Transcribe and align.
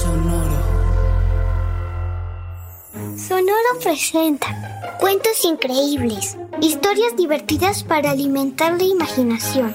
Sonoro. 0.00 0.58
Sonoro 3.18 3.78
presenta 3.82 4.96
cuentos 4.98 5.44
increíbles, 5.44 6.38
historias 6.62 7.14
divertidas 7.16 7.84
para 7.84 8.12
alimentar 8.12 8.78
la 8.78 8.84
imaginación. 8.84 9.74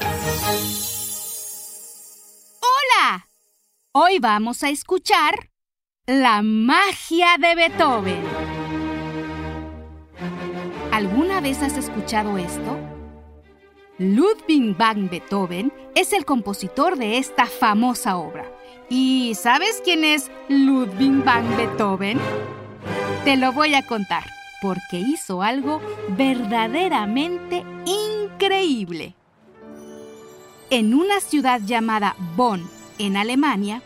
¡Hola! 2.59 3.27
Hoy 3.91 4.17
vamos 4.17 4.63
a 4.63 4.69
escuchar 4.69 5.51
La 6.07 6.41
magia 6.41 7.37
de 7.39 7.53
Beethoven. 7.53 8.23
¿Alguna 10.91 11.39
vez 11.39 11.61
has 11.61 11.77
escuchado 11.77 12.39
esto? 12.39 12.79
Ludwig 13.99 14.75
van 14.75 15.07
Beethoven 15.07 15.71
es 15.93 16.13
el 16.13 16.25
compositor 16.25 16.97
de 16.97 17.19
esta 17.19 17.45
famosa 17.45 18.17
obra. 18.17 18.54
¿Y 18.89 19.35
sabes 19.35 19.81
quién 19.83 20.03
es 20.03 20.31
Ludwig 20.47 21.23
van 21.23 21.57
Beethoven? 21.57 22.19
Te 23.23 23.35
lo 23.35 23.51
voy 23.51 23.73
a 23.73 23.87
contar, 23.87 24.23
porque 24.61 24.99
hizo 24.99 25.41
algo 25.41 25.81
verdaderamente 26.09 27.65
increíble. 27.85 29.15
En 30.69 30.93
una 30.93 31.19
ciudad 31.19 31.61
llamada 31.65 32.15
Bonn, 32.35 32.69
en 32.99 33.17
Alemania, 33.17 33.81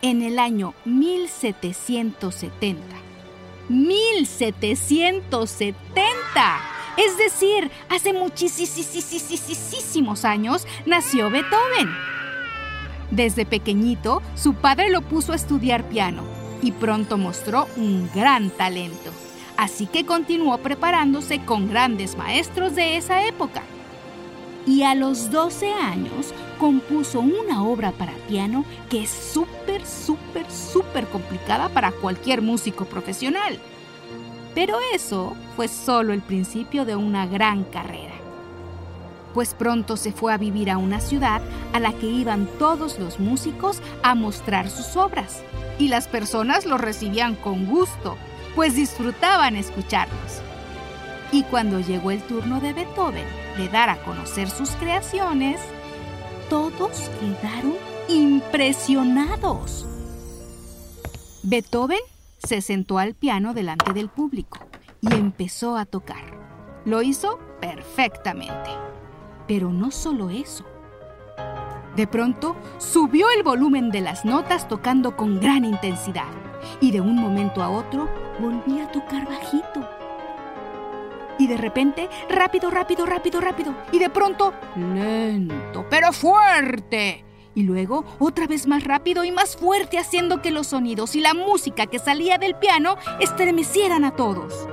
en 0.00 0.22
el 0.22 0.38
año 0.38 0.72
1770. 0.86 2.80
¡1770! 3.68 5.84
Es 6.96 7.18
decir, 7.18 7.70
hace 7.90 8.14
muchísimos 8.14 10.24
años 10.24 10.66
nació 10.86 11.28
Beethoven. 11.30 12.17
Desde 13.10 13.46
pequeñito, 13.46 14.22
su 14.34 14.54
padre 14.54 14.90
lo 14.90 15.00
puso 15.00 15.32
a 15.32 15.36
estudiar 15.36 15.88
piano 15.88 16.22
y 16.62 16.72
pronto 16.72 17.16
mostró 17.16 17.66
un 17.76 18.10
gran 18.14 18.50
talento. 18.50 19.10
Así 19.56 19.86
que 19.86 20.04
continuó 20.04 20.58
preparándose 20.58 21.40
con 21.44 21.68
grandes 21.68 22.16
maestros 22.16 22.74
de 22.74 22.96
esa 22.96 23.26
época. 23.26 23.62
Y 24.66 24.82
a 24.82 24.94
los 24.94 25.30
12 25.30 25.72
años 25.72 26.34
compuso 26.58 27.20
una 27.20 27.64
obra 27.64 27.92
para 27.92 28.12
piano 28.28 28.64
que 28.90 29.04
es 29.04 29.10
súper, 29.10 29.86
súper, 29.86 30.50
súper 30.50 31.06
complicada 31.06 31.70
para 31.70 31.92
cualquier 31.92 32.42
músico 32.42 32.84
profesional. 32.84 33.58
Pero 34.54 34.76
eso 34.92 35.34
fue 35.56 35.68
solo 35.68 36.12
el 36.12 36.20
principio 36.20 36.84
de 36.84 36.96
una 36.96 37.26
gran 37.26 37.64
carrera 37.64 38.07
pues 39.34 39.54
pronto 39.54 39.96
se 39.96 40.12
fue 40.12 40.32
a 40.32 40.38
vivir 40.38 40.70
a 40.70 40.78
una 40.78 41.00
ciudad 41.00 41.40
a 41.72 41.80
la 41.80 41.92
que 41.92 42.06
iban 42.06 42.48
todos 42.58 42.98
los 42.98 43.20
músicos 43.20 43.80
a 44.02 44.14
mostrar 44.14 44.70
sus 44.70 44.96
obras. 44.96 45.42
Y 45.78 45.88
las 45.88 46.08
personas 46.08 46.66
lo 46.66 46.78
recibían 46.78 47.34
con 47.36 47.66
gusto, 47.66 48.16
pues 48.54 48.74
disfrutaban 48.74 49.56
escucharlos. 49.56 50.42
Y 51.30 51.42
cuando 51.44 51.80
llegó 51.80 52.10
el 52.10 52.22
turno 52.22 52.60
de 52.60 52.72
Beethoven 52.72 53.26
de 53.56 53.68
dar 53.68 53.90
a 53.90 54.02
conocer 54.02 54.48
sus 54.48 54.70
creaciones, 54.70 55.60
todos 56.48 57.10
quedaron 57.20 57.76
impresionados. 58.08 59.86
Beethoven 61.42 61.98
se 62.38 62.62
sentó 62.62 62.98
al 62.98 63.14
piano 63.14 63.54
delante 63.54 63.92
del 63.92 64.08
público 64.08 64.58
y 65.00 65.12
empezó 65.12 65.76
a 65.76 65.84
tocar. 65.84 66.38
Lo 66.84 67.02
hizo 67.02 67.38
perfectamente. 67.60 68.70
Pero 69.48 69.72
no 69.72 69.90
solo 69.90 70.30
eso. 70.30 70.64
De 71.96 72.06
pronto 72.06 72.54
subió 72.78 73.26
el 73.36 73.42
volumen 73.42 73.90
de 73.90 74.00
las 74.00 74.24
notas 74.24 74.68
tocando 74.68 75.16
con 75.16 75.40
gran 75.40 75.64
intensidad 75.64 76.28
y 76.80 76.92
de 76.92 77.00
un 77.00 77.16
momento 77.16 77.62
a 77.62 77.70
otro 77.70 78.08
volvía 78.38 78.84
a 78.84 78.92
tocar 78.92 79.26
bajito. 79.26 79.88
Y 81.38 81.46
de 81.46 81.56
repente, 81.56 82.08
rápido, 82.28 82.70
rápido, 82.70 83.06
rápido, 83.06 83.40
rápido. 83.40 83.74
Y 83.92 83.98
de 83.98 84.10
pronto, 84.10 84.52
lento, 84.76 85.86
pero 85.88 86.12
fuerte. 86.12 87.24
Y 87.54 87.62
luego, 87.62 88.04
otra 88.18 88.46
vez 88.46 88.66
más 88.66 88.84
rápido 88.84 89.24
y 89.24 89.32
más 89.32 89.56
fuerte, 89.56 89.98
haciendo 89.98 90.42
que 90.42 90.50
los 90.50 90.68
sonidos 90.68 91.16
y 91.16 91.20
la 91.20 91.34
música 91.34 91.86
que 91.86 91.98
salía 91.98 92.38
del 92.38 92.54
piano 92.54 92.96
estremecieran 93.18 94.04
a 94.04 94.14
todos. 94.14 94.68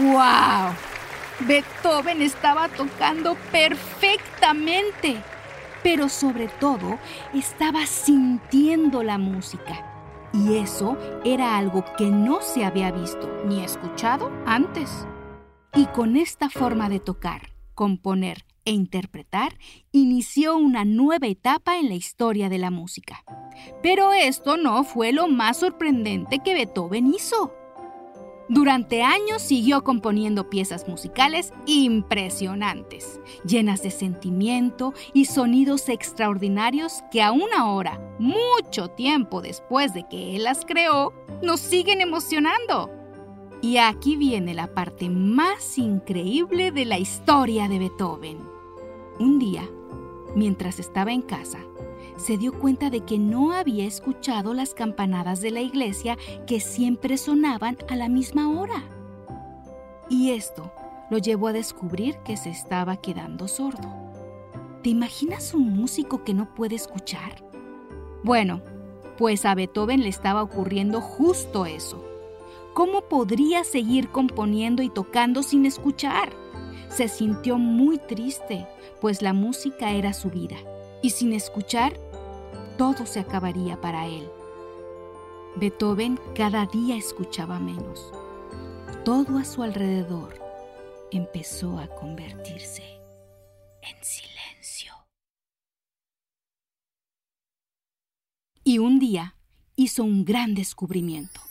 ¡Wow! 0.00 0.72
Beethoven 1.40 2.22
estaba 2.22 2.68
tocando 2.68 3.36
perfectamente, 3.52 5.22
pero 5.82 6.08
sobre 6.08 6.48
todo 6.48 6.98
estaba 7.34 7.84
sintiendo 7.84 9.02
la 9.02 9.18
música. 9.18 9.86
Y 10.32 10.56
eso 10.56 10.96
era 11.22 11.58
algo 11.58 11.84
que 11.98 12.06
no 12.06 12.40
se 12.40 12.64
había 12.64 12.90
visto 12.92 13.28
ni 13.46 13.62
escuchado 13.62 14.30
antes. 14.46 15.06
Y 15.74 15.84
con 15.86 16.16
esta 16.16 16.48
forma 16.48 16.88
de 16.88 17.00
tocar, 17.00 17.52
componer 17.74 18.46
e 18.64 18.70
interpretar, 18.70 19.58
inició 19.92 20.56
una 20.56 20.86
nueva 20.86 21.26
etapa 21.26 21.78
en 21.78 21.90
la 21.90 21.94
historia 21.94 22.48
de 22.48 22.58
la 22.58 22.70
música. 22.70 23.22
Pero 23.82 24.14
esto 24.14 24.56
no 24.56 24.82
fue 24.82 25.12
lo 25.12 25.28
más 25.28 25.58
sorprendente 25.58 26.38
que 26.38 26.54
Beethoven 26.54 27.12
hizo. 27.12 27.59
Durante 28.50 29.04
años 29.04 29.42
siguió 29.42 29.84
componiendo 29.84 30.50
piezas 30.50 30.88
musicales 30.88 31.52
impresionantes, 31.66 33.20
llenas 33.44 33.80
de 33.84 33.92
sentimiento 33.92 34.92
y 35.12 35.26
sonidos 35.26 35.88
extraordinarios 35.88 37.04
que 37.12 37.22
aún 37.22 37.46
ahora, 37.56 38.00
mucho 38.18 38.88
tiempo 38.88 39.40
después 39.40 39.94
de 39.94 40.04
que 40.08 40.34
él 40.34 40.42
las 40.42 40.64
creó, 40.64 41.12
nos 41.42 41.60
siguen 41.60 42.00
emocionando. 42.00 42.90
Y 43.62 43.76
aquí 43.76 44.16
viene 44.16 44.52
la 44.52 44.74
parte 44.74 45.08
más 45.08 45.78
increíble 45.78 46.72
de 46.72 46.86
la 46.86 46.98
historia 46.98 47.68
de 47.68 47.78
Beethoven. 47.78 48.38
Un 49.20 49.38
día, 49.38 49.62
mientras 50.34 50.80
estaba 50.80 51.12
en 51.12 51.22
casa, 51.22 51.60
se 52.20 52.36
dio 52.36 52.52
cuenta 52.58 52.90
de 52.90 53.00
que 53.00 53.18
no 53.18 53.52
había 53.52 53.86
escuchado 53.86 54.52
las 54.52 54.74
campanadas 54.74 55.40
de 55.40 55.50
la 55.50 55.60
iglesia 55.60 56.18
que 56.46 56.60
siempre 56.60 57.16
sonaban 57.16 57.78
a 57.88 57.96
la 57.96 58.08
misma 58.08 58.50
hora. 58.50 58.84
Y 60.10 60.32
esto 60.32 60.70
lo 61.10 61.18
llevó 61.18 61.48
a 61.48 61.52
descubrir 61.52 62.18
que 62.18 62.36
se 62.36 62.50
estaba 62.50 62.96
quedando 62.96 63.48
sordo. 63.48 63.88
¿Te 64.82 64.90
imaginas 64.90 65.54
un 65.54 65.72
músico 65.74 66.22
que 66.22 66.34
no 66.34 66.54
puede 66.54 66.74
escuchar? 66.74 67.42
Bueno, 68.22 68.60
pues 69.16 69.46
a 69.46 69.54
Beethoven 69.54 70.02
le 70.02 70.08
estaba 70.08 70.42
ocurriendo 70.42 71.00
justo 71.00 71.64
eso. 71.64 72.04
¿Cómo 72.74 73.02
podría 73.02 73.64
seguir 73.64 74.10
componiendo 74.10 74.82
y 74.82 74.90
tocando 74.90 75.42
sin 75.42 75.64
escuchar? 75.64 76.30
Se 76.88 77.08
sintió 77.08 77.56
muy 77.56 77.98
triste, 77.98 78.66
pues 79.00 79.22
la 79.22 79.32
música 79.32 79.92
era 79.92 80.12
su 80.12 80.28
vida, 80.30 80.56
y 81.02 81.10
sin 81.10 81.32
escuchar 81.32 81.94
todo 82.80 83.04
se 83.04 83.20
acabaría 83.20 83.78
para 83.78 84.06
él. 84.06 84.26
Beethoven 85.56 86.18
cada 86.34 86.64
día 86.64 86.96
escuchaba 86.96 87.60
menos. 87.60 88.10
Todo 89.04 89.36
a 89.36 89.44
su 89.44 89.62
alrededor 89.62 90.40
empezó 91.12 91.78
a 91.78 91.88
convertirse 91.88 92.82
en 93.82 94.02
silencio. 94.02 94.94
Y 98.64 98.78
un 98.78 98.98
día 98.98 99.34
hizo 99.76 100.02
un 100.02 100.24
gran 100.24 100.54
descubrimiento. 100.54 101.42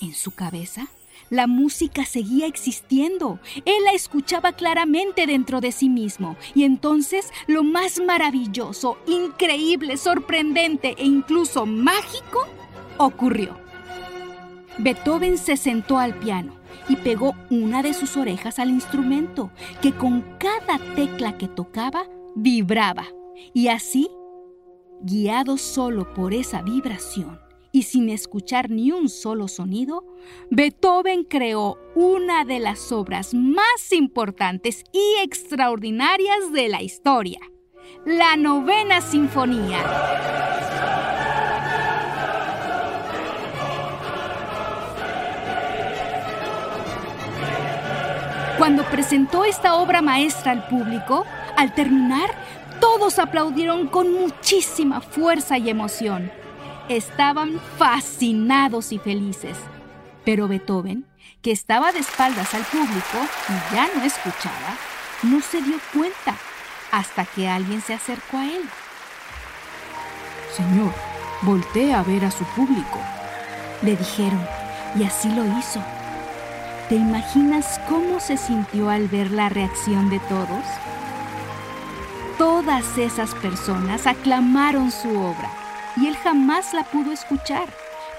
En 0.00 0.14
su 0.14 0.30
cabeza 0.30 0.88
La 1.30 1.46
música 1.46 2.04
seguía 2.04 2.46
existiendo. 2.46 3.38
Él 3.64 3.84
la 3.84 3.92
escuchaba 3.92 4.52
claramente 4.52 5.26
dentro 5.26 5.60
de 5.60 5.72
sí 5.72 5.88
mismo. 5.88 6.36
Y 6.54 6.64
entonces 6.64 7.30
lo 7.46 7.64
más 7.64 8.00
maravilloso, 8.00 8.98
increíble, 9.06 9.96
sorprendente 9.96 10.94
e 10.98 11.04
incluso 11.04 11.66
mágico 11.66 12.46
ocurrió. 12.98 13.56
Beethoven 14.78 15.38
se 15.38 15.56
sentó 15.56 15.98
al 15.98 16.14
piano 16.14 16.54
y 16.88 16.96
pegó 16.96 17.34
una 17.50 17.82
de 17.82 17.94
sus 17.94 18.16
orejas 18.16 18.58
al 18.58 18.70
instrumento, 18.70 19.50
que 19.80 19.92
con 19.92 20.22
cada 20.38 20.78
tecla 20.94 21.36
que 21.36 21.48
tocaba 21.48 22.04
vibraba. 22.34 23.06
Y 23.54 23.68
así, 23.68 24.10
guiado 25.02 25.58
solo 25.58 26.12
por 26.14 26.32
esa 26.32 26.62
vibración 26.62 27.38
y 27.72 27.84
sin 27.84 28.10
escuchar 28.10 28.70
ni 28.70 28.92
un 28.92 29.08
solo 29.08 29.48
sonido, 29.48 30.04
Beethoven 30.50 31.24
creó 31.24 31.78
una 31.94 32.44
de 32.44 32.60
las 32.60 32.92
obras 32.92 33.32
más 33.32 33.92
importantes 33.92 34.84
y 34.92 35.22
extraordinarias 35.22 36.52
de 36.52 36.68
la 36.68 36.82
historia, 36.82 37.40
la 38.04 38.36
novena 38.36 39.00
sinfonía. 39.00 39.78
Cuando 48.58 48.84
presentó 48.84 49.44
esta 49.44 49.74
obra 49.76 50.02
maestra 50.02 50.52
al 50.52 50.68
público, 50.68 51.24
al 51.56 51.74
terminar, 51.74 52.30
todos 52.80 53.18
aplaudieron 53.18 53.88
con 53.88 54.12
muchísima 54.12 55.00
fuerza 55.00 55.58
y 55.58 55.70
emoción. 55.70 56.41
Estaban 56.88 57.60
fascinados 57.78 58.92
y 58.92 58.98
felices. 58.98 59.56
Pero 60.24 60.48
Beethoven, 60.48 61.06
que 61.40 61.52
estaba 61.52 61.92
de 61.92 62.00
espaldas 62.00 62.54
al 62.54 62.62
público 62.62 63.18
y 63.48 63.74
ya 63.74 63.88
no 63.94 64.02
escuchaba, 64.02 64.76
no 65.22 65.40
se 65.40 65.62
dio 65.62 65.76
cuenta 65.92 66.34
hasta 66.90 67.24
que 67.24 67.48
alguien 67.48 67.80
se 67.80 67.94
acercó 67.94 68.38
a 68.38 68.46
él. 68.46 68.62
Señor, 70.56 70.92
voltee 71.42 71.94
a 71.94 72.02
ver 72.02 72.24
a 72.24 72.30
su 72.30 72.44
público, 72.44 72.98
le 73.82 73.96
dijeron, 73.96 74.44
y 74.96 75.04
así 75.04 75.30
lo 75.30 75.46
hizo. 75.58 75.82
¿Te 76.88 76.96
imaginas 76.96 77.80
cómo 77.88 78.20
se 78.20 78.36
sintió 78.36 78.90
al 78.90 79.08
ver 79.08 79.30
la 79.30 79.48
reacción 79.48 80.10
de 80.10 80.18
todos? 80.20 80.64
Todas 82.36 82.98
esas 82.98 83.34
personas 83.36 84.06
aclamaron 84.06 84.90
su 84.90 85.08
obra 85.08 85.61
y 85.96 86.06
él 86.06 86.16
jamás 86.16 86.74
la 86.74 86.84
pudo 86.84 87.12
escuchar, 87.12 87.68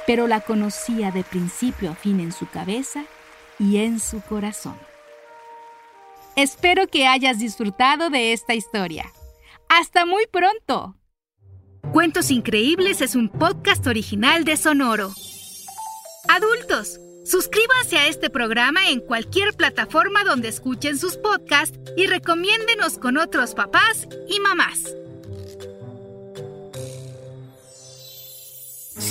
pero 0.06 0.28
la 0.28 0.42
conocía 0.42 1.12
de 1.12 1.24
principio 1.24 1.92
a 1.92 1.96
fin 1.96 2.20
en 2.20 2.32
su 2.32 2.48
cabeza 2.48 3.04
y 3.60 3.78
en 3.78 4.00
su 4.00 4.22
corazón. 4.22 4.78
Espero 6.36 6.88
que 6.88 7.08
hayas 7.08 7.40
disfrutado 7.40 8.10
de 8.10 8.34
esta 8.34 8.54
historia. 8.54 9.06
¡Hasta 9.70 10.06
muy 10.06 10.26
pronto! 10.28 10.96
Cuentos 11.92 12.32
Increíbles 12.32 13.02
es 13.02 13.16
un 13.16 13.30
podcast 13.30 13.86
original 13.88 14.46
de 14.46 14.58
Sonoro. 14.58 15.12
Adultos 16.28 17.00
Suscríbanse 17.26 17.98
a 17.98 18.08
este 18.08 18.30
programa 18.30 18.90
en 18.90 19.00
cualquier 19.00 19.54
plataforma 19.54 20.26
donde 20.26 20.50
escuchen 20.50 20.98
sus 20.98 21.16
podcasts 21.16 21.80
y 21.96 22.06
recomiéndenos 22.08 22.98
con 22.98 23.18
otros 23.18 23.56
papás 23.56 24.10
y 24.28 24.42
mamás. 24.42 24.94